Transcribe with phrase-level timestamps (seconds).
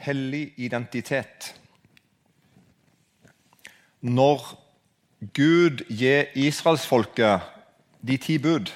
[0.00, 1.54] hellig identitet.
[4.00, 4.44] Når
[5.36, 7.40] Gud gir israelsfolket
[8.00, 8.72] de ti bud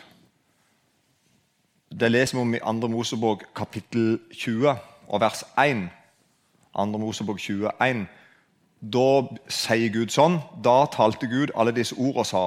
[1.95, 2.89] Det leser vi om i 2.
[2.89, 4.75] Mosebok kapittel 20
[5.09, 5.89] og vers 1.
[6.77, 6.87] 2.
[6.99, 8.07] Mosebok 21.
[8.83, 9.07] Da
[9.49, 12.45] sier Gud sånn Da talte Gud alle disse ord og sa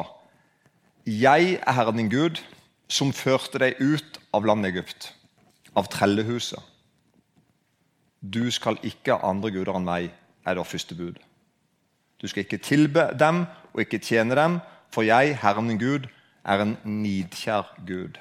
[1.07, 2.43] Jeg er Herren din Gud,
[2.87, 5.13] som førte deg ut av landet Egypt,
[5.73, 6.59] av trellehuset.
[8.33, 10.11] Du skal ikke ha andre guder enn meg,
[10.45, 11.17] er det første bud.
[12.21, 14.59] Du skal ikke tilbe dem og ikke tjene dem,
[14.93, 16.07] for jeg, Herren din Gud,
[16.45, 18.17] er en nidkjær Gud.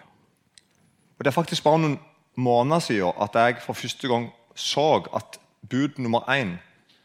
[1.18, 1.98] Og Det er faktisk bare noen
[2.36, 5.40] måneder siden at jeg for første gang så at
[5.70, 6.56] bud nummer én,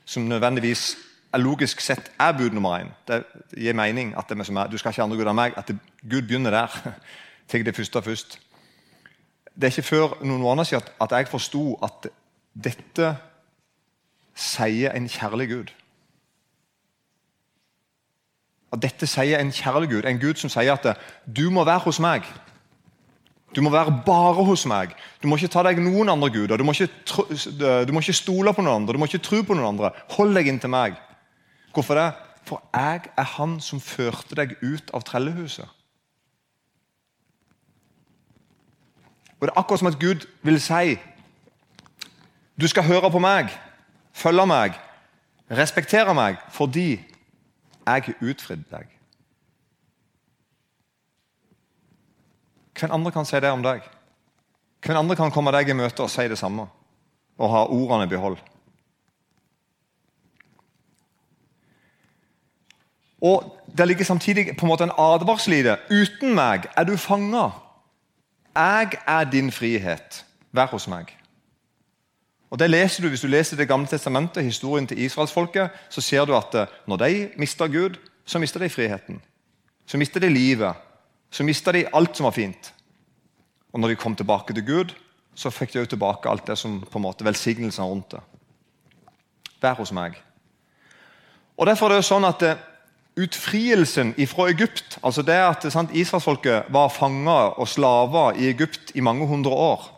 [0.05, 0.97] som nødvendigvis
[1.37, 3.23] logisk sett er bud nummer én Det
[3.55, 6.21] gir mening at det er, du skal ikke andre guder enn meg, at det, Gud
[6.21, 6.67] begynner der.
[7.47, 8.39] Til det første først.
[9.55, 12.07] Det er ikke før noen måneder siden at, at jeg forsto at
[12.53, 13.15] dette
[14.35, 15.73] sier en kjærlig Gud.
[18.71, 21.99] At dette sier en kjærlig Gud, en Gud som sier at du må være hos
[21.99, 22.27] meg.
[23.55, 24.93] Du må være bare hos meg.
[25.21, 26.57] Du må ikke ta deg noen andre guder.
[26.57, 26.87] Du må ikke,
[27.83, 29.91] du må ikke stole på noen andre, du må ikke tro på noen andre.
[30.15, 30.95] Hold deg inntil meg.
[31.75, 32.07] Hvorfor det?
[32.47, 35.67] For jeg er han som førte deg ut av trellehuset.
[39.41, 40.95] Og Det er akkurat som at Gud vil si
[42.59, 43.51] du skal høre på meg,
[44.13, 44.75] følge meg,
[45.51, 46.99] respektere meg, fordi
[47.85, 48.87] jeg utfridde deg.
[52.79, 53.83] Hvem andre kan si det om deg?
[54.81, 56.65] Hvem andre kan komme deg i møte og si det samme
[57.41, 58.37] og ha ordene i behold?
[63.21, 65.77] Og Det ligger samtidig på en måte en advarsel i det.
[65.87, 67.51] Uten meg er du fanga.
[68.55, 70.25] Jeg er din frihet.
[70.51, 71.20] Vær hos meg.
[72.51, 76.25] Og det leser du Hvis du leser Det gamle testamentet, historien til israelsfolket, så ser
[76.25, 79.21] du at eh, når de mister Gud, så mister de friheten.
[79.85, 80.75] Så mister de livet.
[81.31, 82.73] Så mister de alt som var fint.
[83.73, 84.91] Og når de kom tilbake til Gud,
[85.35, 88.19] så fikk de jo tilbake alt det som på en måte velsignelsen rundt det.
[89.61, 90.19] Vær hos meg.
[91.57, 92.59] Og Derfor er det jo sånn at eh,
[93.15, 99.27] utfrielsen fra Egypt, altså det at Israelsfolket var fanger og slaver i Egypt i mange
[99.27, 99.90] hundre år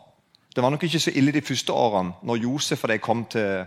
[0.54, 3.64] Det var nok ikke så ille de første årene, når Josef og de kom til,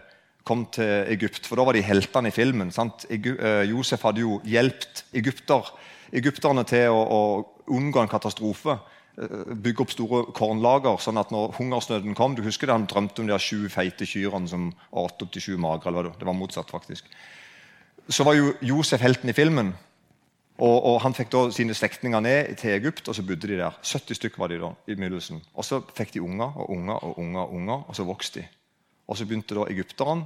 [0.48, 1.46] kom til Egypt.
[1.46, 2.72] For da var de heltene i filmen.
[3.10, 5.74] Egu, eh, Josef hadde jo hjulpet egypter,
[6.16, 7.22] egypterne til å, å,
[7.68, 8.78] unngå en katastrofe.
[9.20, 13.22] Eh, bygge opp store kornlager, sånn at når hungersnøden kom Du husker det han drømte
[13.22, 16.08] om de sju feite kyrne som åt opp til sju magre?
[16.16, 17.12] Det var motsatt, faktisk
[18.10, 19.74] så var jo Josef helten i filmen.
[20.58, 23.78] Og, og Han fikk da sine slektninger ned til Egypt, og så bodde de der.
[23.84, 25.42] 70 stykker var de da i begynnelsen.
[25.54, 28.48] Og Så fikk de unger og unger og unger, og unger, og så vokste de.
[29.08, 30.26] Og Så begynte da egypterne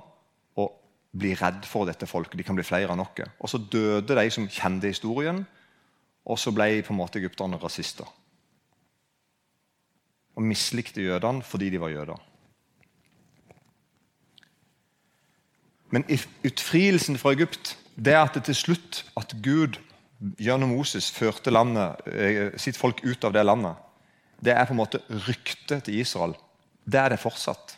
[0.55, 0.69] å
[1.11, 2.39] bli redd for dette folket.
[2.39, 3.27] De kan bli flere enn noe.
[3.39, 5.43] Og Så døde de som kjente historien,
[6.25, 8.07] og så ble på en måte egypterne rasister.
[10.37, 12.27] Og mislikte jødene fordi de var jøder.
[15.91, 16.05] Men
[16.47, 19.81] utfrielsen fra Egypt det er at det til slutt at Gud
[20.41, 23.75] gjennom Moses førte landet, eh, sitt folk ut av det landet,
[24.41, 26.35] det er på en måte ryktet til Israel.
[26.85, 27.77] Det er det fortsatt.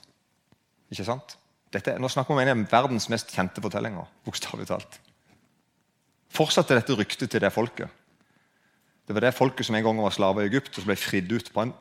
[0.91, 1.37] Ikke sant?
[1.73, 4.07] Dette, nå snakker vi om en av verdens mest kjente fortellinger.
[4.25, 4.99] bokstavelig talt.
[6.29, 7.89] Fortsatt er dette ryktet til det folket.
[9.07, 11.31] Det var det folket som en gang var slaver i Egypt, og som ble fridd
[11.31, 11.73] ut på en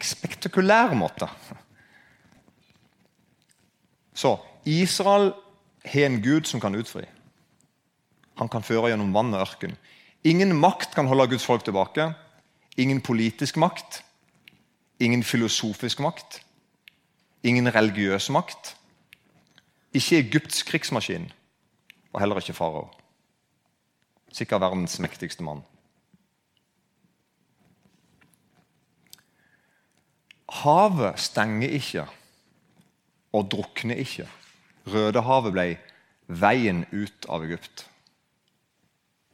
[0.00, 1.28] spektakulær måte.
[4.14, 5.32] Så Israel
[5.84, 7.06] har en Gud som kan utfri.
[8.38, 9.76] Han kan føre gjennom vann og ørken.
[10.26, 12.12] Ingen makt kan holde Guds folk tilbake.
[12.78, 14.02] Ingen politisk makt.
[15.00, 16.40] Ingen filosofisk makt.
[17.42, 18.74] Ingen religiøs makt.
[19.94, 21.30] Ikke Egypts krigsmaskin,
[22.12, 22.88] og heller ikke farao.
[24.32, 25.62] Sikkert verdens mektigste mann.
[30.48, 32.04] Havet stenger ikke
[33.32, 34.26] og drukner ikke.
[34.88, 35.66] Rødehavet ble
[36.28, 37.86] veien ut av Egypt.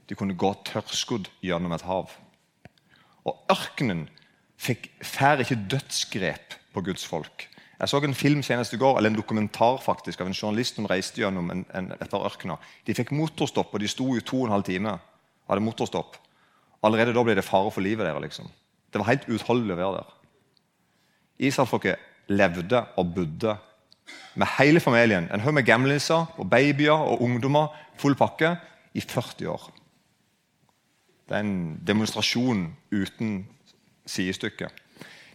[0.09, 2.13] De kunne gå tørrskodd gjennom et hav.
[3.25, 4.07] Og ørkenen
[4.61, 7.49] fikk fær ikke dødsgrep på Guds folk.
[7.81, 10.87] Jeg så en film senest i går, eller en dokumentar faktisk, av en journalist som
[10.89, 12.37] reiste gjennom en, en, et par.
[12.87, 14.99] De fikk motorstopp, og de sto i to og en halv time.
[15.49, 16.17] hadde motorstopp.
[16.85, 18.23] Allerede da ble det fare for livet deres.
[18.23, 18.49] Liksom.
[18.93, 20.11] Det var helt uutholdelig å være der.
[21.49, 23.57] Israelfolket levde og bodde
[24.35, 25.29] med hele familien.
[25.33, 27.75] En haug med gamliser og babyer og ungdommer.
[27.99, 28.57] Full pakke
[28.95, 29.67] i 40 år.
[31.29, 33.47] Det er en demonstrasjon uten
[34.07, 34.69] sidestykke.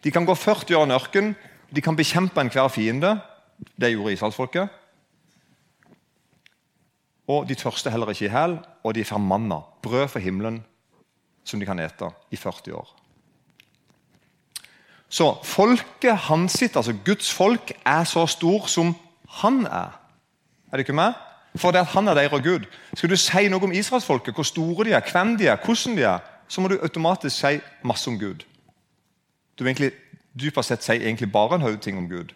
[0.04, 1.36] De kan gå 40 år i ørken,
[1.76, 3.20] de kan bekjempe enhver fiende,
[3.80, 4.70] Det gjorde israelsfolket.
[7.28, 10.64] Og de tørste heller ikke i hæl, og de får manna, brød fra himmelen,
[11.44, 12.96] som de kan ete i 40 år.
[15.10, 18.96] Så folket hans sitt, altså Guds folk, er så stor som
[19.42, 20.00] han er.
[20.72, 21.14] Er det ikke meg?
[21.57, 22.66] For det at han er deres Gud.
[22.94, 26.04] Skal du si noe om israelsfolket, hvor store de er, hvem de er, hvordan de
[26.04, 28.46] er, så må du automatisk si masse om Gud.
[29.57, 29.92] Du vil egentlig,
[30.40, 32.34] dypest sett si egentlig bare en haug ting om Gud.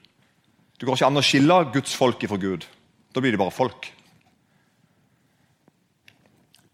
[0.79, 2.65] Det går ikke an å skille Guds folk ifra Gud.
[3.15, 3.91] Da blir de bare folk.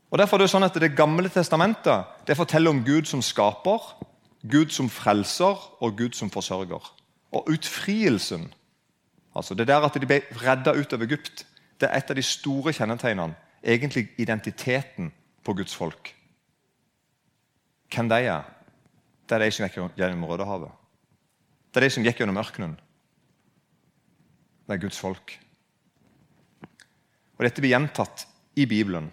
[0.09, 3.79] Og Derfor er Det sånn at det gamle testamentet det forteller om Gud som skaper,
[4.41, 6.81] Gud som frelser og Gud som forsørger.
[7.31, 8.53] Og utfrielsen,
[9.35, 11.45] altså det der at de ble redda ut av Egypt,
[11.79, 13.35] det er et av de store kjennetegnene.
[13.63, 15.11] Egentlig identiteten
[15.43, 16.13] på Guds folk.
[17.93, 18.47] Hvem de er?
[19.27, 20.71] Det er de som gikk gjennom Rødehavet.
[21.69, 22.75] Det er de som gikk gjennom ørkenen.
[24.67, 25.35] Det er Guds folk.
[27.37, 28.25] Og Dette blir gjentatt
[28.59, 29.11] i Bibelen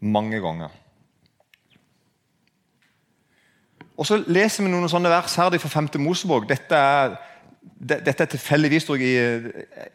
[0.00, 0.72] mange ganger.
[3.96, 5.92] Og Så leser vi noen sånne vers her fra 5.
[6.02, 6.48] Mosebok.
[6.50, 7.14] Dette er,
[7.64, 9.12] dette er tilfeldigvis i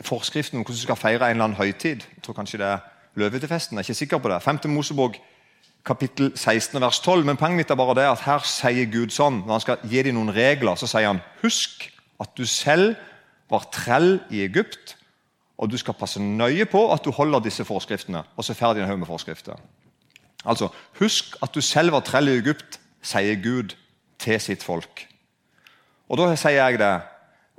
[0.06, 2.06] forskriften om hvordan du skal feire en eller annen høytid.
[2.16, 2.86] Jeg tror kanskje det er
[3.16, 3.78] løvetefesten.
[3.78, 4.42] Jeg er ikke sikker på det.
[4.44, 4.60] 5.
[4.66, 5.18] Mosebok
[5.86, 7.26] kapittel 16 vers 12.
[7.26, 10.04] Men poenget mitt er bare det at her sier Gud sånn, når han skal gi
[10.06, 11.88] dem noen regler, så sier han husk
[12.20, 12.96] at du selv
[13.50, 14.96] var trell i Egypt,
[15.58, 18.22] og du skal passe nøye på at du holder disse forskriftene.
[18.38, 19.58] Og så ferdig en haug med forskrifter.
[20.46, 20.70] Altså,
[21.00, 23.76] Husk at du selv var trell i Egypt, sier Gud
[24.20, 25.08] til sitt folk.
[26.10, 26.94] Og Da sier jeg det,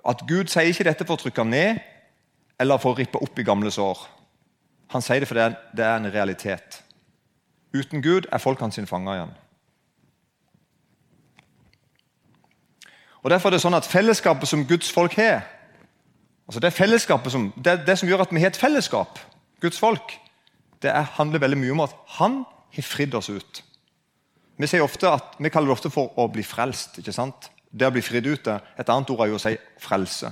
[0.06, 1.80] at Gud sier ikke dette for å trykke ned
[2.60, 4.00] eller for å rippe opp i gamle sår.
[4.94, 6.80] Han sier det fordi det er en realitet.
[7.76, 9.34] Uten Gud er folk hans fanger igjen.
[13.20, 15.44] Og Derfor er det sånn at fellesskapet som Guds folk har,
[16.48, 19.20] altså det, fellesskapet som, det, det som gjør at vi har et fellesskap,
[19.60, 20.16] Guds folk,
[20.80, 22.40] det er, handler veldig mye om at han
[22.74, 23.60] har fridd oss ut.
[24.56, 26.98] Vi, at, vi, kaller det ofte for å bli frelst.
[27.00, 27.50] ikke sant?
[27.70, 28.48] Det å bli fridd ut.
[28.50, 30.30] Et annet ord er jo å si frelse.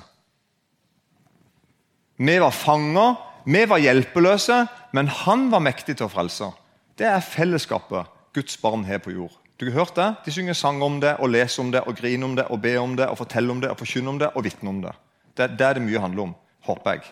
[2.19, 3.14] Vi var fanger,
[3.46, 6.50] vi var hjelpeløse, men han var mektig til å frelse.
[6.99, 9.35] Det er fellesskapet Guds barn har på jord.
[9.58, 10.08] Du har hørt det?
[10.26, 12.79] De synger sang om det, og leser om det, og griner om det, og ber
[12.79, 14.93] om det, og forteller om det, og forkynner om det, og vitner om det.
[15.38, 16.34] Det, det er det mye handler om,
[16.67, 17.06] håper jeg.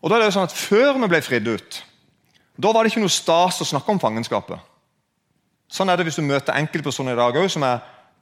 [0.00, 1.78] Og da er det jo sånn at Før vi ble fridd ut,
[2.56, 4.60] da var det ikke noe stas å snakke om fangenskapet.
[5.72, 7.80] Sånn er det hvis du møter enkeltpersoner i dag òg som er,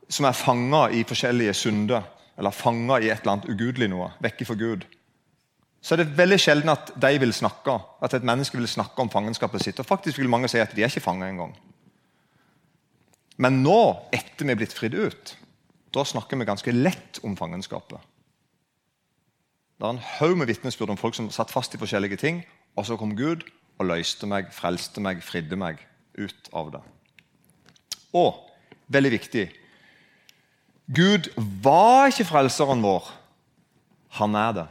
[0.09, 2.05] som er fanga i forskjellige synder.
[2.39, 4.87] Eller fanga i et eller annet ugudelig noe, vekk for Gud.
[5.85, 9.11] Så er det veldig sjelden at de vil snakke, at et menneske vil snakke om
[9.13, 9.81] fangenskapet sitt.
[9.81, 11.53] Og faktisk vil mange si at de er ikke fanga engang.
[13.37, 13.81] Men nå,
[14.15, 15.35] etter vi er blitt fridd ut,
[15.95, 18.01] da snakker vi ganske lett om fangenskapet.
[19.75, 22.41] Det er en haug med vitnesbyrd om folk som satt fast i forskjellige ting,
[22.79, 23.45] og så kom Gud
[23.79, 25.83] og løste meg, frelste meg, fridde meg
[26.17, 26.83] ut av det.
[28.15, 28.39] Og
[28.95, 29.45] veldig viktig
[30.93, 31.31] Gud
[31.65, 33.07] var ikke frelseren vår.
[34.21, 34.67] Han er det.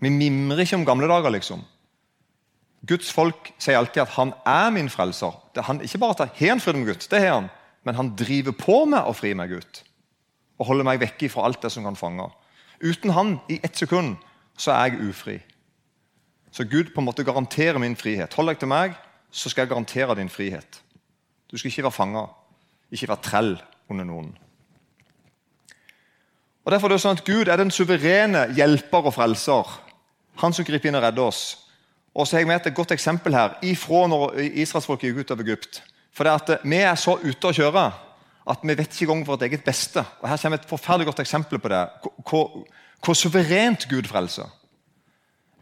[0.00, 1.62] Vi mimrer ikke om gamle dager, liksom.
[2.88, 5.36] Guds folk sier alltid at 'han er min frelser'.
[5.54, 7.50] Det er han, ikke bare at han frid med Gud, det har han,
[7.84, 9.82] men han driver på med å fri meg ut.
[10.58, 12.30] Og holder meg vekke fra alt det som kan fange.
[12.82, 14.16] Uten han, i ett sekund,
[14.56, 15.40] så er jeg ufri.
[16.52, 18.34] Så Gud på en måte garanterer min frihet.
[18.34, 18.94] Hold deg til meg,
[19.30, 20.82] så skal jeg garantere din frihet.
[21.50, 22.26] Du skal ikke være fanga,
[22.90, 23.54] ikke være trell
[23.90, 24.30] under noen.
[26.64, 29.70] Og Derfor er det sånn at Gud er den suverene hjelper og frelser.
[30.42, 31.42] Han som griper inn og redder oss.
[32.14, 35.42] Og så har jeg med et godt eksempel her ifra når israelsfolket gikk ut av
[35.46, 35.80] Egypt.
[36.12, 37.84] For det at Vi er så ute å kjøre
[38.50, 40.04] at vi vet ikke engang vårt eget beste.
[40.20, 41.84] Og Her kommer et forferdelig godt eksempel på det.
[42.26, 42.64] Hvor,
[43.00, 44.50] hvor suverent Gud frelser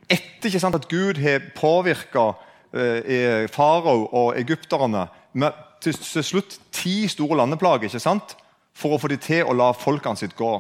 [0.08, 2.30] etter ikke sant, at Gud har påvirka
[2.72, 5.06] eh, farao og egypterne
[5.38, 8.36] med til, slutt ti store landeplager ikke sant,
[8.76, 10.52] for å få dem til å la folkene sitt gå.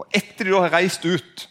[0.00, 1.46] Og Etter de da har reist ut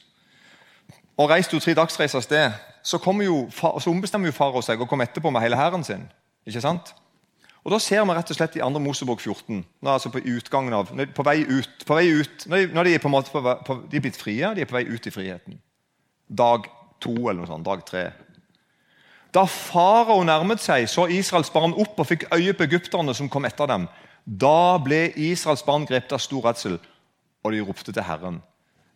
[1.20, 4.88] og reist ut tre dagsreiser av sted, så, jo, så ombestemmer jo farao seg og
[4.88, 6.08] kommer etterpå med hele hæren sin.
[6.48, 6.94] ikke sant?
[7.64, 8.80] Og Da ser vi rett og slett i 2.
[8.80, 12.74] Mosebok 14, nå altså på utgangen av, på vei ut, på vei ut når, de,
[12.74, 14.86] når de på en måte på, på, de er blitt frie, de er på vei
[14.88, 15.60] ut i friheten.
[16.30, 16.70] Dag
[17.04, 18.06] to eller noe sånt, dag tre.
[19.34, 23.46] Da farao nærmet seg, så Israels barn opp og fikk øye på egypterne som kom
[23.46, 23.86] etter dem.
[24.26, 26.80] Da ble Israels barn grepet av stor redsel,
[27.46, 28.42] og de ropte til Herren.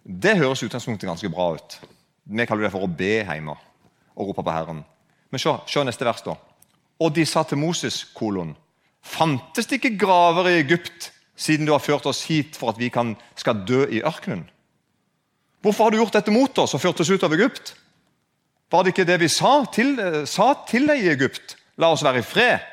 [0.03, 1.77] Det høres utgangspunktet ganske bra ut.
[2.25, 4.81] Vi kaller det for å be hjemme og rope på Herren.
[5.31, 6.35] Men se, se neste vers, da.
[7.01, 8.55] Og de sa til Moses, kolon,
[9.03, 12.89] fantes det ikke graver i Egypt, siden du har ført oss hit for at vi
[12.93, 14.45] kan, skal dø i ørkenen?
[15.63, 17.73] Hvorfor har du gjort dette mot oss og ført oss ut av Egypt?
[18.73, 19.91] Var det ikke det vi sa til,
[20.25, 21.59] sa til deg i Egypt?
[21.77, 22.63] La oss være i fred.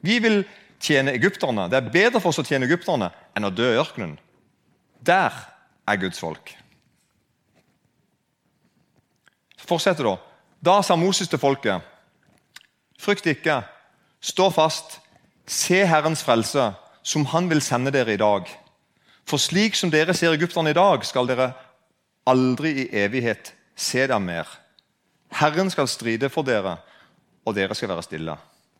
[0.00, 0.40] Vi vil
[0.80, 1.66] tjene egypterne.
[1.68, 4.16] Det er bedre for oss å tjene egypterne enn å dø i ørkenen.
[5.04, 5.36] Der
[5.84, 6.54] er Guds folk.
[9.66, 10.16] Fortsetter da.
[10.62, 11.84] Da sa Moses til folket.:
[12.98, 13.60] Frykt ikke,
[14.20, 15.00] stå fast,
[15.46, 16.70] se Herrens frelse,
[17.02, 18.48] som Han vil sende dere i dag.
[19.26, 21.52] For slik som dere ser egypterne i dag, skal dere
[22.26, 24.46] aldri i evighet se dem mer.
[25.36, 26.78] Herren skal stride for dere,
[27.46, 28.36] og dere skal være stille.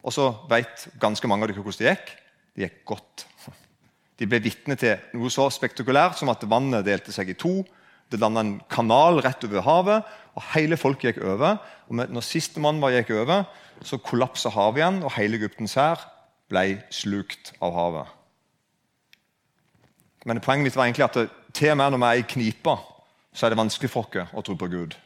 [0.06, 2.12] Og så vet ganske mange av dere hvordan det gikk.
[2.56, 3.26] Det gikk godt.
[4.16, 7.60] De ble vitne til noe så spektakulært som at vannet delte seg i to.
[8.08, 11.58] Det landa en kanal rett over havet, og hele folket gikk over.
[11.90, 13.44] Og når siste mann var gikk over,
[13.84, 16.06] så kollapsa havet igjen, og hele Egyptens hær
[16.48, 18.12] ble slukt av havet.
[20.26, 22.76] Men poenget mitt var egentlig at til og med når vi er i knipa,
[23.36, 24.96] så er det vanskelig for oss å tro på Gud.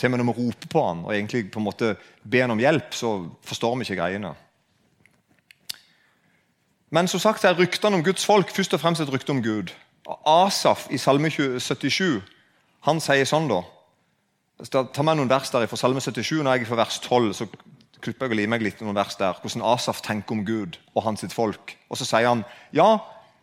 [0.00, 1.90] Til og med når vi roper på han og egentlig på en måte
[2.24, 3.10] ber han om hjelp, så
[3.44, 4.32] forstår vi ikke greiene.
[6.90, 9.74] Men som sagt er ryktene om Guds folk først og fremst et rykte om Gud.
[10.26, 12.22] Asaf i Salme 77
[12.88, 13.60] han sier sånn, da
[14.60, 16.42] Ta med noen vers der fra Salme 77.
[16.44, 17.46] Når jeg er fra vers 12, så
[18.04, 19.38] klipper jeg og limer meg litt noen vers der.
[19.40, 21.76] Hvordan Asaf tenker om Gud og hans folk.
[21.88, 22.44] Og så sier han
[22.76, 22.98] ja,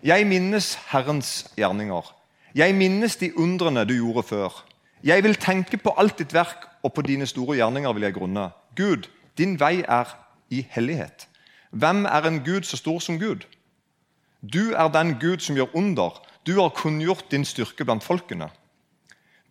[0.06, 2.14] jeg minnes Herrens gjerninger.
[2.58, 4.62] Jeg minnes de undrene du gjorde før.
[5.04, 8.50] Jeg vil tenke på alt ditt verk, og på dine store gjerninger vil jeg grunne.
[8.76, 10.14] Gud, din vei er
[10.50, 11.28] i hellighet.
[11.72, 13.46] Hvem er en Gud så stor som Gud?
[14.42, 16.22] Du er den Gud som gjør under.
[16.48, 18.50] Du har kunngjort din styrke blant folkene.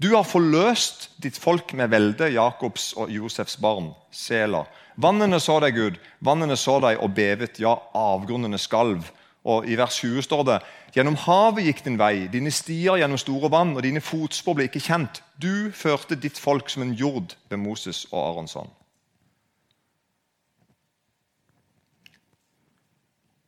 [0.03, 3.93] Du har forløst ditt folk med velde, Jakobs og Josefs barn.
[4.13, 4.65] Sela.
[4.97, 6.01] Vannene så deg, Gud.
[6.21, 7.61] Vannene så deg og bevet.
[7.61, 9.09] Ja, avgrunnene skalv.
[9.47, 10.57] Og I vers 20 står det
[10.97, 14.83] Gjennom havet gikk din vei, dine stier gjennom store vann, og dine fotspor ble ikke
[14.83, 15.21] kjent.
[15.39, 18.71] Du førte ditt folk som en jord ved Moses og Aronsson.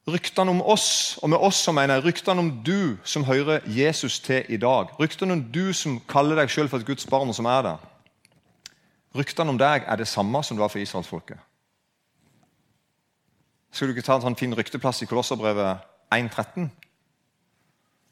[0.08, 4.20] Ryktene om oss, og med oss så mener jeg ryktene om du som hører Jesus
[4.24, 7.36] til i dag, ryktene om du som kaller deg selv for et Guds barn, og
[7.36, 7.74] som er det,
[9.18, 11.47] ryktene om deg er det samme som det var for israelsfolket.
[13.70, 15.84] Skal du ikke ta en sånn fin rykteplass i Kolosserbrevet
[16.14, 16.70] 1.13?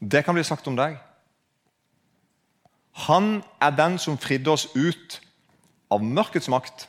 [0.00, 0.98] Det kan bli sagt om deg.
[3.06, 5.20] Han er den som fridde oss ut
[5.92, 6.86] av mørkets makt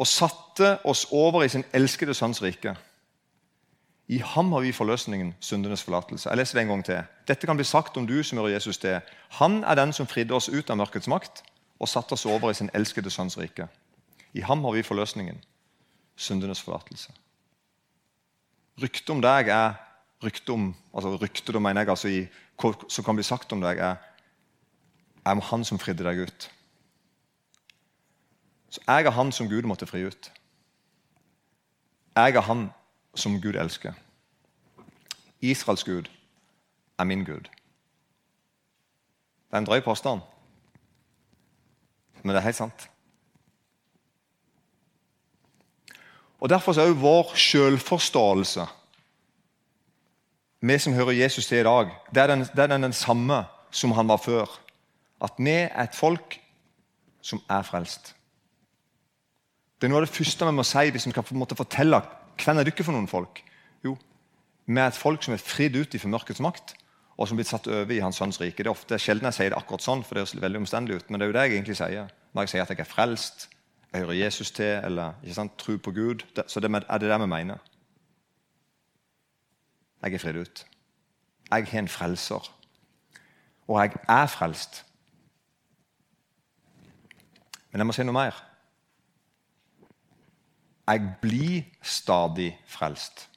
[0.00, 2.74] og satte oss over i sin elskede sønns rike.
[4.10, 6.28] I ham har vi forløsningen, syndenes forlatelse.
[6.28, 7.02] Jeg leser det en gang til.
[7.28, 8.98] Dette kan bli sagt om du som hører Jesus til.
[9.38, 11.44] Han er den som fridde oss ut av mørkets makt
[11.78, 13.68] og satte oss over i sin elskede sønns rike.
[14.34, 15.38] I ham har vi forløsningen,
[16.20, 17.12] syndenes forlatelse.
[18.80, 19.78] Ryktet om deg er
[20.24, 22.28] rykte om altså rykte, da mener jeg altså i,
[22.88, 23.96] som kan bli sagt om deg, er,
[25.24, 26.50] er han som fridde deg ut.
[28.70, 30.30] Så jeg er han som Gud måtte fri ut.
[32.16, 32.68] Jeg er han
[33.14, 33.96] som Gud elsker.
[35.40, 36.10] Israels Gud
[36.98, 37.48] er min Gud.
[39.48, 40.20] Det er en drøy påstand,
[42.22, 42.90] men det er helt sant.
[46.40, 48.66] Og Derfor er også vår selvforståelse
[50.60, 53.44] vi som hører Jesus til i dag, det er, den, det er den, den samme
[53.72, 54.50] som han var før.
[55.24, 56.36] At vi er et folk
[57.24, 58.14] som er frelst.
[59.80, 61.24] Det er noe av det første vi må si hvis vi kan
[61.56, 62.02] fortelle
[62.40, 63.40] hvem er dere for noen folk.
[63.84, 63.94] Jo,
[64.68, 66.74] vi er et folk som er fridd ut fra mørkets makt,
[67.16, 68.60] og som er blitt satt over i Hans Sønns rike.
[68.60, 71.08] Det er ofte sjelden jeg sier det akkurat sånn, for det er veldig omstendelig ut,
[71.08, 72.12] men det er jo det jeg egentlig sier.
[72.36, 73.48] Når jeg sier at jeg er frelst,
[73.92, 77.10] jeg hører Jesus til, eller ikke sant, tro på Gud, det, så det er det
[77.10, 77.58] det vi mener.
[80.02, 80.66] Jeg er fridd ut.
[81.50, 82.56] Jeg har en frelser.
[83.68, 84.86] Og jeg er frelst.
[87.70, 88.38] Men jeg må si noe mer.
[90.90, 93.29] Jeg blir stadig frelst.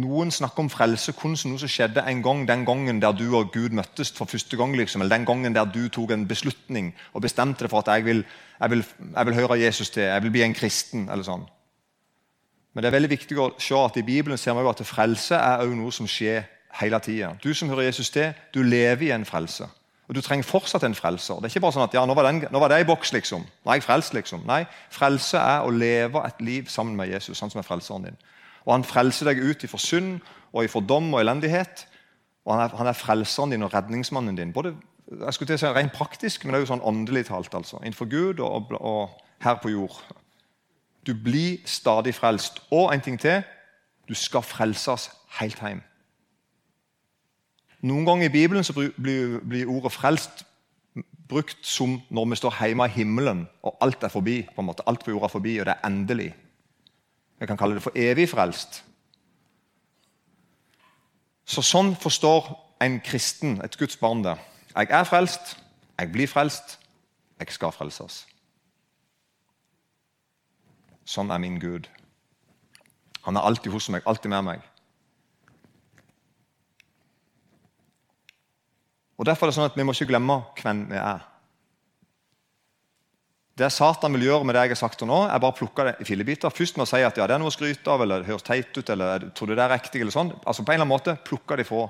[0.00, 3.26] Noen snakker om frelse kun som noe som skjedde en gang, den gangen der du
[3.36, 4.72] og Gud møttes for første gang.
[4.76, 8.06] Liksom, eller den gangen der du tok en beslutning og bestemte deg for at jeg
[8.06, 8.22] vil,
[8.60, 8.84] jeg vil,
[9.16, 11.10] jeg vil høre Jesus til, jeg vil bli en kristen.
[11.12, 11.44] eller sånn.
[12.72, 15.36] Men det er veldig viktig å se at i Bibelen ser vi jo at frelse
[15.36, 16.48] er noe som skjer
[16.80, 17.34] hele tida.
[17.44, 19.68] Du som hører Jesus til, du lever i en frelse.
[20.08, 21.34] Og Du trenger fortsatt en frelser.
[21.34, 23.12] Det er ikke bare sånn at ja, nå var, den, nå var det i boks,
[23.12, 23.44] liksom.
[23.44, 24.42] Nå er jeg frelst, liksom.
[24.48, 28.18] Nei, frelse er å leve et liv sammen med Jesus, han som er frelseren din.
[28.64, 30.20] Og Han frelser deg ut ifra synd
[30.52, 31.86] og ifra dom og elendighet.
[32.44, 34.52] Og han er, han er, frelseren din og redningsmannen din.
[34.52, 34.74] Både
[35.10, 37.54] jeg skulle til å si rent praktisk, men det er jo sånn åndelig talt.
[37.54, 37.78] altså.
[37.82, 39.96] Innenfor Gud og, og, og her på jord.
[41.06, 42.62] Du blir stadig frelst.
[42.70, 43.42] Og en ting til
[44.08, 45.82] du skal frelses helt hjem.
[47.82, 50.44] Noen ganger i Bibelen så blir, blir ordet 'frelst'
[51.28, 54.42] brukt som når vi står hjemme i himmelen og alt er forbi.
[54.54, 54.82] på en måte.
[54.86, 56.34] Alt på jorda er forbi, og det er endelig.
[57.38, 58.82] Vi kan kalle det for evig frelst.
[61.44, 64.36] Så Sånn forstår en kristen, et Guds barn, det.
[64.74, 65.56] Jeg er frelst,
[65.98, 66.78] jeg blir frelst,
[67.38, 68.22] jeg skal frelses.
[71.04, 71.88] Sånn er min Gud.
[73.26, 74.62] Han er alltid hos meg, alltid med meg.
[79.18, 81.31] Og Derfor er det sånn at vi må ikke glemme hvem vi er.
[83.62, 85.84] Det Satan vil gjøre med det jeg har sagt til nå, er bare å plukke
[85.86, 86.50] det i fillebiter.
[86.50, 88.42] Først med å si at ja, det er noe å skryte av, eller det høres
[88.42, 90.32] teit ut, eller tror du det er riktig, eller sånn.
[90.42, 91.84] Altså på en eller annen måte plukke det ifra.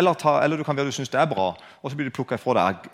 [0.00, 2.14] Eller, ta, eller du kan være du syns det er bra, og så blir det
[2.16, 2.88] plukka ifra deg.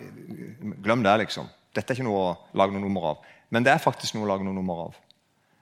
[0.85, 1.49] Glem det, liksom.
[1.73, 2.29] Dette er ikke noe å
[2.61, 3.25] lage noe nummer av.
[3.49, 5.01] Men det er faktisk noe å lage noe nummer av.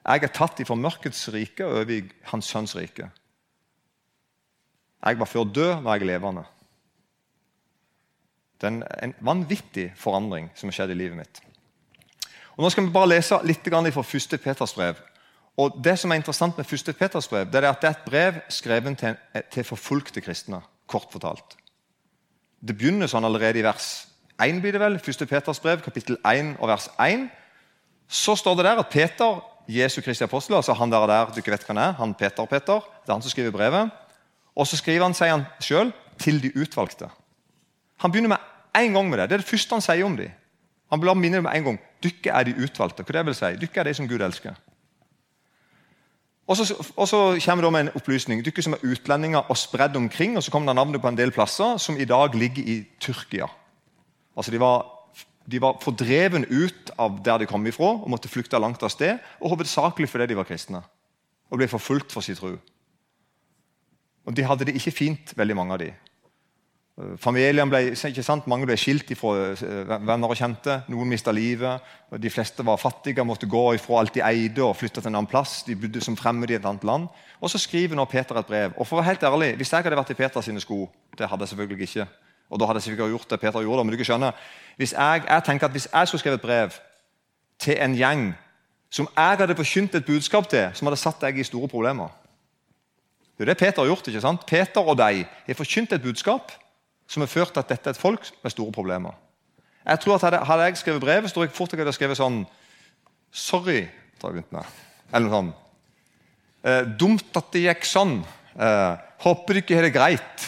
[0.03, 2.01] Jeg er tatt ifra mørkets rike og over i
[2.33, 3.07] Hans Sønns rike.
[5.07, 6.43] Jeg var før død, er jeg levende.
[8.59, 11.43] Det er en vanvittig forandring som har skjedd i livet mitt.
[12.57, 14.39] Og Nå skal vi bare lese litt fra 1.
[14.41, 14.97] Peters brev.
[15.57, 16.95] Og Det som er interessant med 1.
[16.97, 19.15] Peters brev, det er at det er et brev skrevet til,
[19.51, 20.61] til forfulgte kristne.
[20.87, 21.57] Kort fortalt.
[22.61, 24.07] Det begynner sånn allerede i vers
[24.41, 25.27] 1, blir det vel, 1.
[25.29, 27.27] Peters brev, kapittel 1 og vers 1.
[28.07, 31.51] Så står det der at Peter, Jesu Kristi apostel, altså han der, der du ikke
[31.51, 33.89] vet han er, han Peter Peter, det er han som skriver brevet.
[34.55, 37.09] Og så skriver han, sier han sjøl, til de utvalgte.
[38.01, 38.45] Han begynner med
[38.77, 39.29] en gang med det.
[39.29, 40.31] Det er det første han sier om dem.
[40.89, 41.79] Han vil minne om en gang.
[42.03, 43.03] dere er de utvalgte.
[43.03, 43.55] Hva det vil si?
[43.59, 44.55] Dere er de som Gud elsker.
[46.47, 46.57] Og
[47.07, 48.43] så, kommer det med en opplysning.
[48.45, 50.37] Dere som er utlendinger og spredd omkring.
[50.37, 53.47] og Så kommer det navnet på en del plasser som i dag ligger i Tyrkia.
[54.37, 54.85] Altså De var,
[55.51, 59.19] de var fordreven ut av der de kom ifra og måtte flykte langt av sted.
[59.41, 60.83] Og hovedsakelig fordi de var kristne
[61.49, 62.57] og ble forfulgt for sin tro.
[64.25, 65.93] Og De hadde det ikke fint, veldig mange av de.
[67.21, 68.47] Familien ble, ikke sant?
[68.49, 70.79] Mange ble skilt fra eh, venner og kjente.
[70.89, 71.83] Noen mista livet.
[72.17, 75.29] De fleste var fattige, måtte gå ifra alt de eide og flytte til en annen
[75.29, 75.59] plass.
[75.67, 77.05] De bodde som fremmede i et annet land.
[77.37, 78.73] Og Så skriver nå Peter et brev.
[78.77, 81.41] Og for å være helt ærlig, Hvis jeg hadde vært i Peters sko det hadde
[81.43, 82.07] jeg selvfølgelig ikke,
[82.49, 84.31] og da hadde jeg sikkert gjort det Peter gjorde, men du ikke skjønner,
[84.77, 86.75] hvis jeg, jeg tenker at hvis jeg skulle skrevet et brev
[87.59, 88.35] til en gjeng
[88.89, 92.13] som jeg hadde forkynt et budskap til, som hadde satt deg i store problemer
[93.37, 94.07] Det er det Peter har gjort.
[94.07, 94.45] ikke sant?
[94.45, 96.51] Peter og deg har forkynt et budskap
[97.07, 99.15] som har ført til at dette er et folk med store problemer.
[99.87, 102.41] Jeg tror at Hadde, hadde jeg skrevet brevet, tror jeg fort jeg hadde skrevet sånn
[103.31, 103.87] Sorry,
[104.23, 105.55] eller noe sånt.
[106.67, 108.19] Eh, dumt at det gikk sånn.
[108.57, 108.93] Eh,
[109.23, 110.45] håper du ikke har det greit.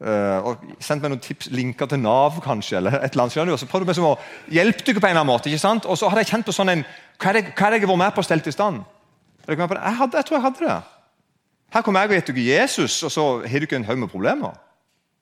[0.00, 2.78] Eh, og Sendt meg noen tips, linker til Nav, kanskje.
[2.78, 3.52] eller et eller annet.
[3.52, 4.18] Og så prøvde jeg å
[4.50, 5.48] hjelpe dere på en eller annen måte.
[5.48, 5.86] ikke sant?
[5.86, 6.84] Og så hadde jeg kjent på sånn en
[7.20, 8.82] Hva det jeg har vært med på å stelle i stand?
[9.46, 10.82] Jeg, hadde, jeg tror jeg hadde det.
[11.70, 14.56] Her kommer jeg og gitt dere Jesus, og så har dere en haug med problemer.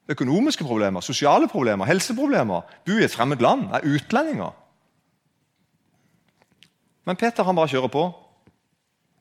[0.09, 2.65] Økonomiske problemer, sosiale problemer, helseproblemer.
[2.85, 4.55] Bo i et fremmed land, er utlendinger.
[7.05, 8.07] Men Peter han bare kjører på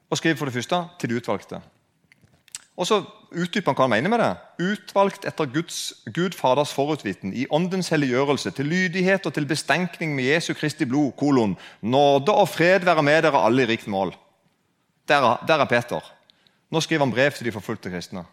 [0.08, 1.60] og skriver for det første til de utvalgte.
[2.78, 3.00] Og så
[3.34, 4.30] utdyper han hva han mener med det.
[4.70, 5.78] Utvalgt etter Guds,
[6.14, 11.10] Gud Faders forutviten, i åndens helliggjørelse, til lydighet og til bestenkning med Jesu Kristi blod,
[11.18, 14.14] kolon, nåde og fred være med dere alle i rikt mål.
[15.08, 16.12] Der, der er Peter.
[16.70, 18.24] Nå skriver han brev til de forfulgte kristne.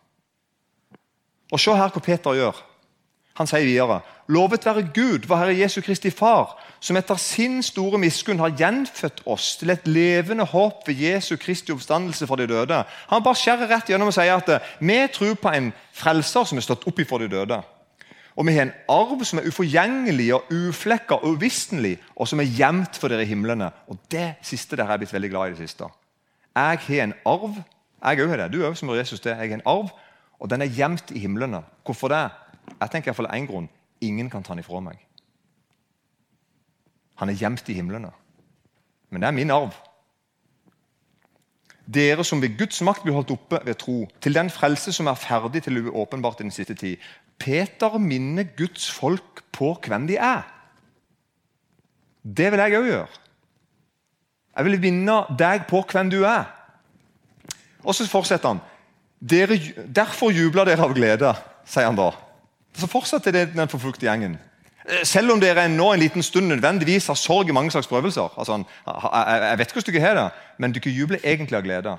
[1.56, 2.58] Og Se her hva Peter gjør.
[3.40, 8.00] Han sier videre.: Lovet være Gud, vår Herre Jesu Kristi Far, som etter sin store
[8.02, 12.84] miskunn har gjenfødt oss til et levende håp ved Jesu Kristi oppstandelse fra de døde.
[13.12, 16.66] Han bare skjærer rett gjennom og sier at vi tror på en frelser som er
[16.66, 17.60] stått opp ifra de døde.
[18.36, 22.52] Og vi har en arv som er uforgjengelig og uflekka og uvisstelig, og som er
[22.52, 23.70] gjemt for dere i himlene.
[23.88, 25.88] Og Det siste der har jeg blitt veldig glad i det siste.
[26.56, 27.62] Jeg har en arv.
[28.06, 28.52] Jeg òg har det.
[28.54, 29.32] Du òg, som Jesus det.
[29.32, 29.90] Jeg har en arv
[30.40, 31.64] og den er gjemt i himlene.
[31.86, 32.24] Hvorfor det?
[32.80, 33.70] Jeg tenker iallfall én grunn.
[34.04, 35.00] Ingen kan ta den ifra meg.
[37.22, 38.12] Han er gjemt i himlene.
[39.10, 39.76] Men det er min arv.
[41.86, 45.20] Dere som ved Guds makt blir holdt oppe ved tro, til den frelse som er
[45.22, 46.98] ferdig til åpenbart i den siste tid.
[47.40, 50.42] Peter minner Guds folk på hvem de er.
[52.26, 53.22] Det vil jeg òg gjøre.
[54.56, 56.48] Jeg vil vinne deg på hvem du er.
[57.84, 58.64] Og så fortsetter han.
[59.20, 59.58] Dere,
[59.96, 61.32] derfor jubler dere av glede,
[61.66, 62.12] sier han da.
[62.76, 64.36] Så fortsetter det den forfulgte gjengen.
[64.86, 68.36] Eh, selv om dere nå en liten stund nødvendigvis har sorg i mange slags prøvelser.
[68.38, 70.28] Altså, jeg vet hvordan dere har det,
[70.60, 71.98] men dere jubler egentlig av glede.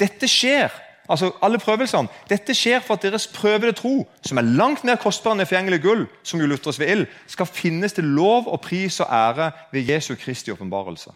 [0.00, 0.72] Dette skjer
[1.10, 5.34] altså alle prøvelsene, dette skjer for at deres prøvede tro, som er langt mer kostbar
[5.34, 9.10] enn forgjengelig gull, som jo lutres ved ild, skal finnes til lov og pris og
[9.10, 11.10] ære ved Jesu Kristi åpenbarelse.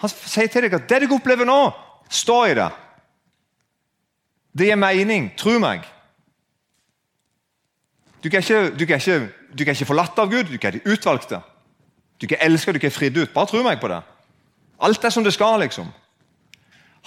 [0.00, 1.58] Han sier til dere at det dere opplever nå,
[2.10, 2.70] stå i det.
[4.56, 5.30] Det gir mening.
[5.38, 5.86] Tro meg.
[8.20, 9.20] Du er ikke, du er ikke,
[9.56, 11.40] du er ikke forlatt av Gud, du er ikke utvalgte.
[12.20, 13.32] Du er ikke elsket, du er ikke fridd ut.
[13.32, 14.02] Bare tro meg på det.
[14.80, 15.88] Alt er som det skal, liksom.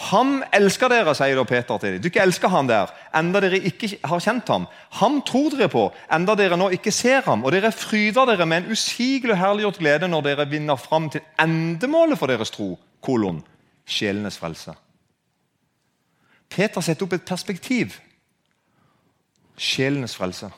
[0.10, 2.02] Han elsker dere, sier da Peter til dem.
[2.02, 4.66] Du ikke elsker han der, enda dere ikke har kjent ham.
[4.98, 7.46] Ham tror dere på, enda dere nå ikke ser ham.
[7.46, 12.18] Og dere fryder dere med en usigelig herliggjort glede når dere vinner fram til endemålet
[12.18, 12.74] for deres tro.
[13.04, 13.44] kolon,
[13.86, 14.74] Sjelenes frelse.
[16.54, 17.98] Peter setter opp et perspektiv.
[19.58, 20.52] Sjelenes frelse.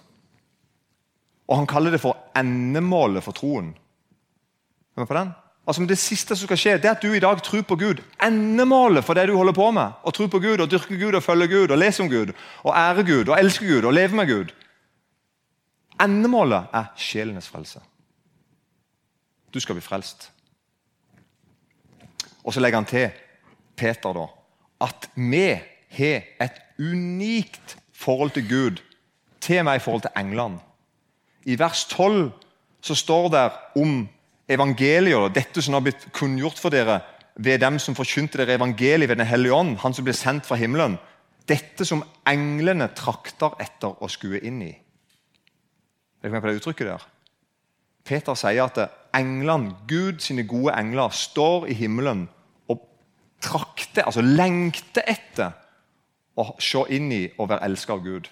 [1.48, 3.74] Og han kaller det for endemålet for troen.
[4.96, 5.34] Er du på den?
[5.66, 8.02] Altså Det siste som skal skje, det er at du i dag tror på Gud.
[8.22, 9.98] Endemålet for det du holder på med.
[10.04, 12.76] Å tro på Gud, og dyrke Gud, og følge Gud, og lese om Gud, og
[12.78, 14.54] ære Gud, og elske Gud, og leve med Gud.
[16.02, 17.82] Endemålet er sjelenes frelse.
[19.54, 20.30] Du skal bli frelst.
[22.44, 23.10] Og så legger han til
[23.76, 24.26] Peter da,
[24.86, 25.48] at vi
[25.90, 28.82] har et unikt forhold til Gud,
[29.42, 30.60] til meg i forhold til englene.
[31.46, 32.32] I vers 12
[32.82, 33.46] så står det
[33.82, 34.08] om
[34.50, 37.02] evangeliet, dette som har blitt kunngjort for dere
[37.36, 40.56] ved dem som forkynte dere evangeliet ved Den hellige ånd, han som ble sendt fra
[40.56, 40.98] himmelen.
[41.48, 44.72] Dette som englene trakter etter å skue inn i.
[46.22, 47.04] Er dere med på det uttrykket der?
[48.06, 48.80] Peter sier at
[49.18, 52.28] englene, Gud sine gode engler, står i himmelen
[52.70, 52.82] og
[53.42, 55.54] trakter, altså lengter etter
[56.36, 58.30] å se inn i og være elsket av Gud.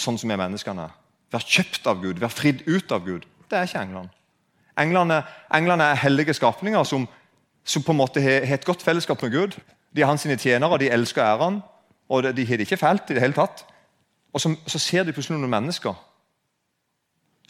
[0.00, 0.88] Sånn som vi menneskene.
[1.30, 3.26] Være kjøpt av Gud, være fridd ut av Gud.
[3.50, 4.10] Det er ikke englene.
[4.80, 5.22] Englene,
[5.54, 7.06] englene er hellige skapninger som,
[7.64, 9.58] som, på en måte har, et godt fellesskap med Gud.
[9.94, 11.60] De er hans tjenere, de elsker æren,
[12.08, 13.64] og de har det ikke fælt i det hele tatt.
[14.32, 15.94] Og så, så ser de plutselig noen mennesker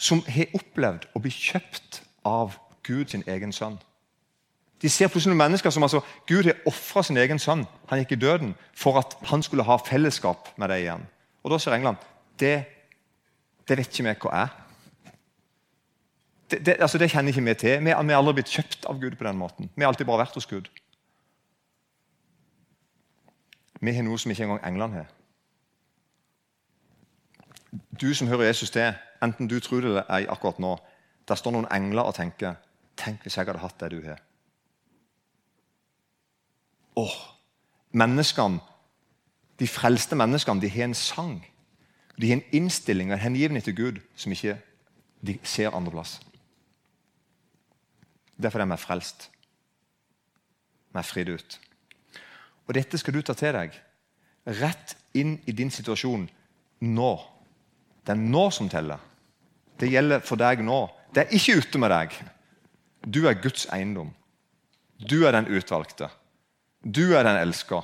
[0.01, 3.77] som har opplevd å bli kjøpt av Gud sin egen sønn.
[4.83, 8.17] De ser plutselig noen mennesker som altså, Gud har ofra sin egen sønn han gikk
[8.17, 11.07] i døden, for at han skulle ha fellesskap med dem igjen.
[11.45, 12.01] Og Da sier England
[12.41, 12.65] det,
[13.69, 14.57] det vet ikke vi hva er
[16.51, 17.85] det, det, altså det, kjenner ikke vi til.
[17.85, 19.71] Vi, har aldri blitt kjøpt av Gud på den måten.
[19.77, 20.67] Vi har alltid bare vært hos Gud.
[23.81, 25.13] Vi har noe som ikke engang englene har.
[28.01, 30.75] Du som hører Jesus til, enten du tror det eller ei akkurat nå,
[31.29, 32.59] der står noen engler og tenker
[32.99, 34.19] Tenk hvis jeg hadde hatt det du har.
[36.97, 37.17] Åh,
[37.93, 38.61] menneskene,
[39.61, 41.35] De frelste menneskene de har en sang.
[42.17, 44.55] De har en innstilling og en hengivenhet til Gud som ikke
[45.21, 46.21] de ser andreplass.
[48.41, 49.31] Det er vi frelst.
[50.93, 51.61] Vi er fridd ut.
[52.67, 53.75] Og Dette skal du ta til deg.
[54.47, 56.29] Rett inn i din situasjon
[56.81, 57.11] nå.
[58.05, 58.99] Det er nå som teller.
[59.77, 60.89] Det gjelder for deg nå.
[61.13, 62.17] Det er ikke ute med deg.
[63.05, 64.15] Du er Guds eiendom.
[64.97, 66.09] Du er den utvalgte.
[66.81, 67.83] Du er den elska.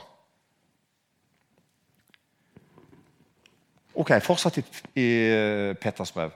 [3.96, 4.64] Ok, Fortsatt i,
[5.00, 5.08] i
[5.80, 6.32] Peters brev.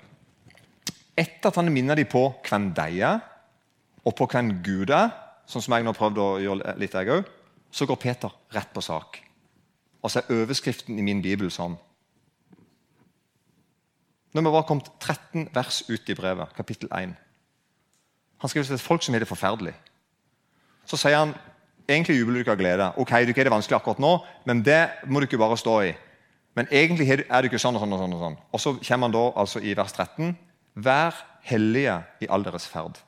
[1.17, 3.21] Etter at han minner dem på hvem de er,
[4.05, 5.11] og på hvem Gud er,
[5.49, 7.29] sånn som jeg nå prøvde å gjøre litt, jeg òg,
[7.71, 9.21] så går Peter rett på sak.
[10.01, 11.77] Og så er overskriften i min bibel sånn.
[14.33, 17.17] Når vi var kommet 13 vers ut i brevet, kapittel 1
[18.41, 19.75] Han skriver til folk som har det forferdelig.
[20.89, 21.35] Så sier han
[21.89, 22.87] egentlig jubler du ikke av glede.
[23.01, 24.13] Ok, du ikke er det vanskelig akkurat nå,
[24.49, 25.91] men det må du ikke bare stå i.
[26.59, 27.95] Men egentlig er det ikke sånn og sånn.
[27.95, 28.39] Og sånn og sånn.
[28.53, 30.35] Og så kommer han da altså i vers 13.
[30.85, 32.99] Vær hellige i all deres ferd.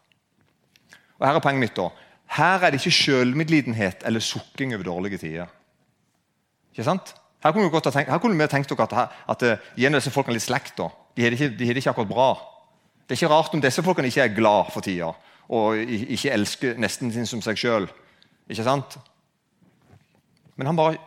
[1.18, 1.76] Og Her er poenget mitt.
[1.76, 1.90] da.
[2.38, 5.50] Her er det ikke sjølmedlidenhet eller sukking over dårlige tider.
[6.72, 7.14] Ikke sant?
[7.42, 10.38] Her kunne, vi tenkt, her kunne vi tenkt dere at, at, at gi disse folkene
[10.38, 10.78] litt slekt.
[10.78, 10.88] da.
[11.16, 12.30] De har det ikke, de ikke, akkurat bra.
[13.02, 15.10] Det er ikke rart om disse folkene ikke er glad for tida
[15.52, 17.88] og ikke elsker nesten sin som seg sjøl.
[18.50, 18.98] Ikke sant?
[20.56, 20.98] Men han bare,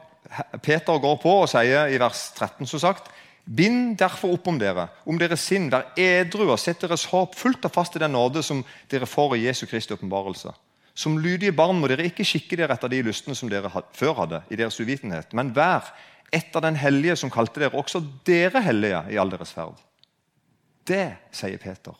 [0.63, 3.11] Peter går på og sier i vers 13 som sagt,
[3.45, 7.67] Bind derfor opp om dere, om deres sinn, vær edru og sett deres håp fullt
[7.67, 10.49] og fast i den nåde som dere får i Jesu Kristi åpenbarelse.
[10.97, 14.41] Som lydige barn må dere ikke skikke dere etter de lystene som dere før hadde,
[14.49, 15.91] i deres uvitenhet, men vær
[16.33, 19.77] etter den hellige som kalte dere også dere hellige i all deres ferd.
[20.87, 21.93] Det sier Peter.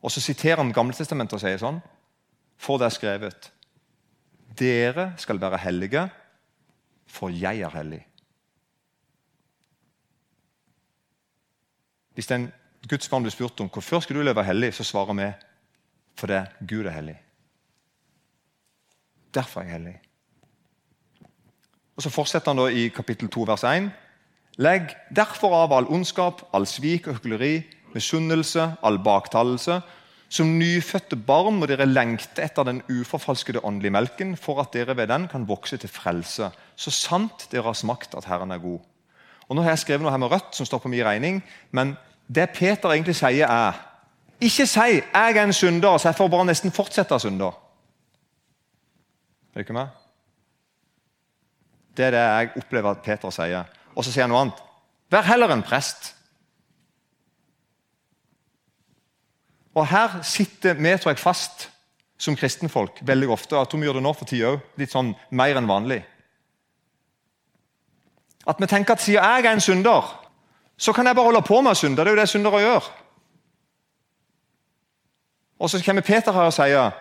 [0.00, 1.80] Og så siterer han Gamletestamentet og sier sånn
[2.58, 3.48] For det er skrevet
[4.58, 6.08] Dere skal være hellige,
[7.06, 8.02] for jeg er hellig.
[12.14, 12.52] Hvis en
[12.88, 15.30] Guds barn blir spurt om hvorfor skal du leve hellig, så svarer vi
[16.18, 17.16] fordi Gud er hellig.
[19.34, 20.00] Derfor er jeg hellig.
[21.96, 23.90] Og Så fortsetter han da i kapittel 2, vers 1.
[24.58, 27.62] Legg derfor av all ondskap, all svik og hykleri,
[27.94, 29.80] misunnelse, all baktalelse.
[30.28, 35.08] Som nyfødte barn må dere lengte etter den uforfalskede åndelige melken, for at dere ved
[35.08, 38.80] den kan vokse til frelse, så sant dere har smakt at Herren er god.
[39.48, 41.40] Og Nå har jeg skrevet noe her med rødt som står på min regning,
[41.72, 41.96] men
[42.28, 43.84] det Peter egentlig sier, er
[44.40, 47.44] Ikke si 'jeg er en synder', så jeg får bare nesten fortsette å synde.
[47.44, 47.52] Er
[49.54, 49.88] du ikke meg?
[51.96, 53.64] Det er det jeg opplever at Peter sier.
[53.96, 54.62] Og så sier han noe annet.
[55.10, 56.14] Vær heller en prest.
[59.78, 61.68] Og Her sitter vi tror jeg, fast
[62.18, 63.54] som kristenfolk veldig ofte.
[63.54, 64.62] og Jeg tror vi gjør det nå for tida òg.
[64.80, 66.00] Litt sånn mer enn vanlig.
[68.48, 70.08] At vi tenker at siden jeg er en synder,
[70.78, 72.02] så kan jeg bare holde på med å synde.
[72.02, 72.88] Det er jo det syndere gjør.
[75.58, 76.98] Og så kommer Peter her og sier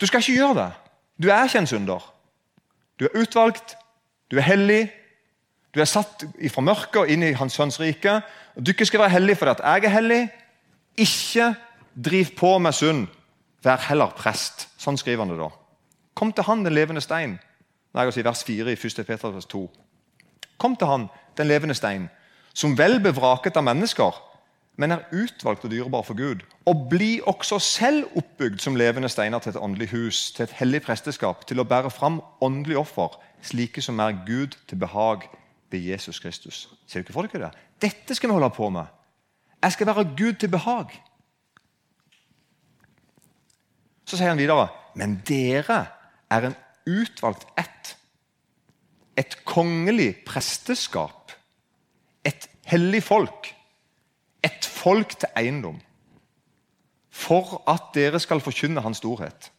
[0.00, 0.70] du skal ikke gjøre det.
[1.20, 2.04] Du er ikke en synder.
[3.00, 3.76] Du er utvalgt,
[4.30, 4.86] du er hellig,
[5.74, 8.20] du er satt fra mørket og inn i Hans Sønns rike.
[8.56, 10.22] Og ikke skal være hellige fordi at jeg er hellig.
[10.96, 11.52] Ikke
[12.04, 13.06] driv på med synd.
[13.64, 14.68] Vær heller prest.
[14.80, 15.50] Sånn skriver han det da.
[16.16, 17.38] Kom til han, den levende stein.
[17.92, 19.04] Nei, jeg si vers 4 i 1.
[19.06, 19.62] Peter 2.
[20.60, 22.08] Kom til han, den levende stein,
[22.54, 24.18] som vel bevraket av mennesker,
[24.80, 26.44] men er utvalgt og dyrebar for Gud.
[26.68, 30.82] Og bli også selv oppbygd som levende steiner til et åndelig hus, til et hellig
[30.86, 35.26] presteskap, til å bære fram åndelig offer, slike som er Gud til behag
[35.72, 36.68] ved Jesus Kristus.
[36.86, 37.66] Ser du ikke for dere det?
[37.90, 38.88] Dette skal vi holde på med.
[39.60, 40.94] Jeg skal være Gud til behag.
[44.10, 44.66] Så sier han videre
[44.98, 45.84] Men dere
[46.30, 46.56] er en
[46.90, 47.94] utvalgt ett.
[49.18, 51.30] Et kongelig presteskap.
[52.26, 53.52] Et hellig folk.
[54.42, 55.78] Et folk til eiendom.
[57.10, 59.50] For at dere skal forkynne Hans storhet.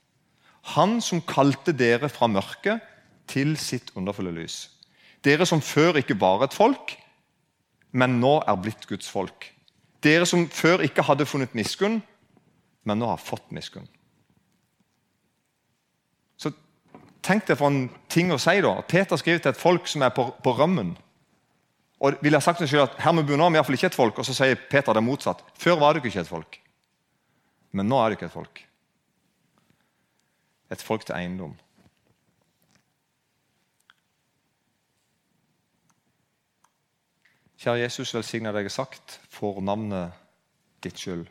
[0.75, 2.83] Han som kalte dere fra mørket
[3.31, 4.65] til sitt underfulle lys.
[5.23, 6.95] Dere som før ikke var et folk,
[7.91, 9.47] men nå er blitt Guds folk.
[10.01, 11.99] Dere som før ikke hadde funnet miskunn,
[12.83, 13.87] men nå har fått miskunn.
[16.37, 16.53] Så
[17.21, 18.57] Tenk deg for en ting å si.
[18.61, 18.73] da.
[18.87, 20.95] Peter skriver til et folk som er på, på rømmen.
[22.01, 24.19] Og vil jeg sagt selv at Her må er vi iallfall ikke et folk.
[24.19, 25.43] Og så sier Peter det motsatt.
[25.53, 26.59] Før var dere ikke et folk,
[27.71, 28.63] men nå er dere et folk.
[30.71, 31.53] Et folk til eiendom.
[37.61, 40.15] Kjære Jesus, velsigne deg sagt for navnet
[40.81, 41.27] ditt skyld.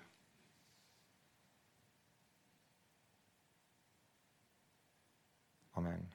[5.81, 6.10] Amen.